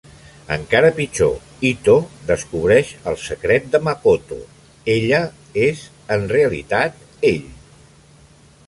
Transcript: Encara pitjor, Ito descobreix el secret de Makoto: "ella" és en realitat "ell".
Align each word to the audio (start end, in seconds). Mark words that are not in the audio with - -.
Encara 0.53 0.87
pitjor, 0.99 1.35
Ito 1.71 1.97
descobreix 2.31 2.89
el 3.11 3.19
secret 3.25 3.69
de 3.77 3.83
Makoto: 3.89 4.39
"ella" 4.95 5.21
és 5.69 5.87
en 6.19 6.27
realitat 6.35 7.09
"ell". 7.33 7.47